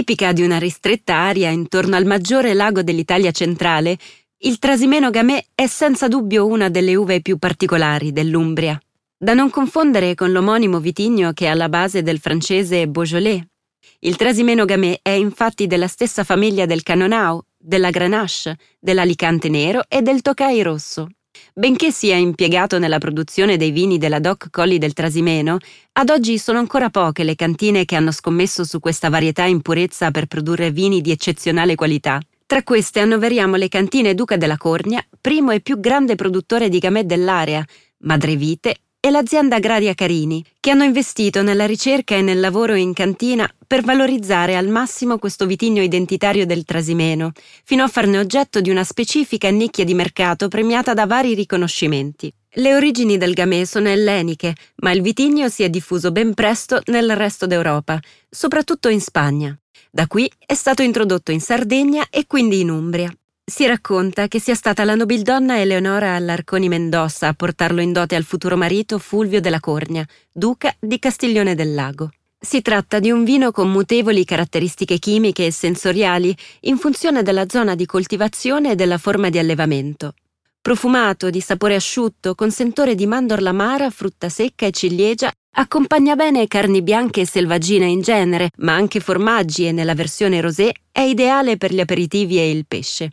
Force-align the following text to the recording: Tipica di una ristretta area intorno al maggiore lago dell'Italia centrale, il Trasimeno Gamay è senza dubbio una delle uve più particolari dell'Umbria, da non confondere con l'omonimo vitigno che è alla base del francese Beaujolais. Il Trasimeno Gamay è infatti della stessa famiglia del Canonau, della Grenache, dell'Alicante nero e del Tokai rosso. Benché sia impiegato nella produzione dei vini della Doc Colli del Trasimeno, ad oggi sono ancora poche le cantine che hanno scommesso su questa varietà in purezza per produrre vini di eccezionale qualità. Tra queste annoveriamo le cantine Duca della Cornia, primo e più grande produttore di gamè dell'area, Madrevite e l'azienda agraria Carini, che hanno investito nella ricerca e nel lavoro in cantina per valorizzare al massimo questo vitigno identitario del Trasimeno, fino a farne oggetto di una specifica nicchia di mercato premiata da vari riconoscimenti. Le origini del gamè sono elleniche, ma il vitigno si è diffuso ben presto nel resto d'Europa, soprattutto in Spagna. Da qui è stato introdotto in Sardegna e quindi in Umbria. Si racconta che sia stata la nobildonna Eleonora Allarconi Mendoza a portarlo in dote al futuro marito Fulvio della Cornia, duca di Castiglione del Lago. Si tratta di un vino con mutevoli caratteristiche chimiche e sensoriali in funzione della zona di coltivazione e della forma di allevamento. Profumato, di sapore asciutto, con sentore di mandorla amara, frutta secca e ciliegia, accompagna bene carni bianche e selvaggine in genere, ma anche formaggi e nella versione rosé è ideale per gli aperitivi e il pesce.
Tipica 0.00 0.32
di 0.32 0.40
una 0.40 0.58
ristretta 0.58 1.14
area 1.14 1.50
intorno 1.50 1.94
al 1.94 2.06
maggiore 2.06 2.54
lago 2.54 2.82
dell'Italia 2.82 3.32
centrale, 3.32 3.98
il 4.38 4.58
Trasimeno 4.58 5.10
Gamay 5.10 5.44
è 5.54 5.66
senza 5.66 6.08
dubbio 6.08 6.46
una 6.46 6.70
delle 6.70 6.94
uve 6.94 7.20
più 7.20 7.36
particolari 7.36 8.10
dell'Umbria, 8.10 8.80
da 9.18 9.34
non 9.34 9.50
confondere 9.50 10.14
con 10.14 10.32
l'omonimo 10.32 10.80
vitigno 10.80 11.34
che 11.34 11.44
è 11.44 11.48
alla 11.48 11.68
base 11.68 12.00
del 12.00 12.18
francese 12.18 12.88
Beaujolais. 12.88 13.44
Il 13.98 14.16
Trasimeno 14.16 14.64
Gamay 14.64 14.98
è 15.02 15.10
infatti 15.10 15.66
della 15.66 15.86
stessa 15.86 16.24
famiglia 16.24 16.64
del 16.64 16.82
Canonau, 16.82 17.38
della 17.58 17.90
Grenache, 17.90 18.56
dell'Alicante 18.78 19.50
nero 19.50 19.82
e 19.86 20.00
del 20.00 20.22
Tokai 20.22 20.62
rosso. 20.62 21.10
Benché 21.54 21.90
sia 21.90 22.16
impiegato 22.16 22.78
nella 22.78 22.98
produzione 22.98 23.56
dei 23.56 23.70
vini 23.70 23.98
della 23.98 24.18
Doc 24.18 24.48
Colli 24.50 24.78
del 24.78 24.92
Trasimeno, 24.92 25.58
ad 25.92 26.08
oggi 26.10 26.38
sono 26.38 26.58
ancora 26.58 26.90
poche 26.90 27.24
le 27.24 27.34
cantine 27.34 27.84
che 27.84 27.96
hanno 27.96 28.12
scommesso 28.12 28.64
su 28.64 28.80
questa 28.80 29.08
varietà 29.10 29.44
in 29.44 29.60
purezza 29.60 30.10
per 30.10 30.26
produrre 30.26 30.70
vini 30.70 31.00
di 31.00 31.10
eccezionale 31.10 31.74
qualità. 31.74 32.20
Tra 32.46 32.62
queste 32.62 33.00
annoveriamo 33.00 33.56
le 33.56 33.68
cantine 33.68 34.14
Duca 34.14 34.36
della 34.36 34.56
Cornia, 34.56 35.04
primo 35.20 35.50
e 35.52 35.60
più 35.60 35.78
grande 35.78 36.14
produttore 36.14 36.68
di 36.68 36.78
gamè 36.78 37.04
dell'area, 37.04 37.64
Madrevite 37.98 38.76
e 39.00 39.10
l'azienda 39.10 39.56
agraria 39.56 39.94
Carini, 39.94 40.44
che 40.60 40.70
hanno 40.70 40.84
investito 40.84 41.42
nella 41.42 41.64
ricerca 41.64 42.14
e 42.14 42.20
nel 42.20 42.38
lavoro 42.38 42.74
in 42.74 42.92
cantina 42.92 43.50
per 43.66 43.80
valorizzare 43.82 44.56
al 44.56 44.68
massimo 44.68 45.18
questo 45.18 45.46
vitigno 45.46 45.82
identitario 45.82 46.44
del 46.44 46.64
Trasimeno, 46.64 47.32
fino 47.64 47.82
a 47.82 47.88
farne 47.88 48.18
oggetto 48.18 48.60
di 48.60 48.68
una 48.68 48.84
specifica 48.84 49.48
nicchia 49.48 49.84
di 49.84 49.94
mercato 49.94 50.48
premiata 50.48 50.92
da 50.92 51.06
vari 51.06 51.32
riconoscimenti. 51.34 52.30
Le 52.54 52.74
origini 52.74 53.16
del 53.16 53.32
gamè 53.32 53.64
sono 53.64 53.88
elleniche, 53.88 54.54
ma 54.76 54.90
il 54.90 55.00
vitigno 55.00 55.48
si 55.48 55.62
è 55.62 55.70
diffuso 55.70 56.12
ben 56.12 56.34
presto 56.34 56.82
nel 56.86 57.16
resto 57.16 57.46
d'Europa, 57.46 57.98
soprattutto 58.28 58.88
in 58.88 59.00
Spagna. 59.00 59.56
Da 59.90 60.06
qui 60.06 60.30
è 60.44 60.54
stato 60.54 60.82
introdotto 60.82 61.32
in 61.32 61.40
Sardegna 61.40 62.06
e 62.10 62.26
quindi 62.26 62.60
in 62.60 62.70
Umbria. 62.70 63.10
Si 63.50 63.66
racconta 63.66 64.28
che 64.28 64.38
sia 64.38 64.54
stata 64.54 64.84
la 64.84 64.94
nobildonna 64.94 65.58
Eleonora 65.58 66.14
Allarconi 66.14 66.68
Mendoza 66.68 67.26
a 67.26 67.34
portarlo 67.34 67.80
in 67.80 67.92
dote 67.92 68.14
al 68.14 68.22
futuro 68.22 68.56
marito 68.56 68.96
Fulvio 69.00 69.40
della 69.40 69.58
Cornia, 69.58 70.06
duca 70.30 70.72
di 70.78 71.00
Castiglione 71.00 71.56
del 71.56 71.74
Lago. 71.74 72.10
Si 72.38 72.62
tratta 72.62 73.00
di 73.00 73.10
un 73.10 73.24
vino 73.24 73.50
con 73.50 73.68
mutevoli 73.68 74.24
caratteristiche 74.24 75.00
chimiche 75.00 75.46
e 75.46 75.50
sensoriali 75.50 76.34
in 76.60 76.78
funzione 76.78 77.24
della 77.24 77.48
zona 77.48 77.74
di 77.74 77.86
coltivazione 77.86 78.70
e 78.70 78.74
della 78.76 78.98
forma 78.98 79.30
di 79.30 79.38
allevamento. 79.38 80.14
Profumato, 80.60 81.28
di 81.28 81.40
sapore 81.40 81.74
asciutto, 81.74 82.36
con 82.36 82.52
sentore 82.52 82.94
di 82.94 83.06
mandorla 83.06 83.50
amara, 83.50 83.90
frutta 83.90 84.28
secca 84.28 84.66
e 84.66 84.70
ciliegia, 84.70 85.32
accompagna 85.56 86.14
bene 86.14 86.46
carni 86.46 86.82
bianche 86.82 87.22
e 87.22 87.26
selvaggine 87.26 87.86
in 87.86 88.00
genere, 88.00 88.50
ma 88.58 88.74
anche 88.74 89.00
formaggi 89.00 89.66
e 89.66 89.72
nella 89.72 89.94
versione 89.94 90.40
rosé 90.40 90.72
è 90.92 91.00
ideale 91.00 91.56
per 91.56 91.74
gli 91.74 91.80
aperitivi 91.80 92.38
e 92.38 92.48
il 92.48 92.64
pesce. 92.68 93.10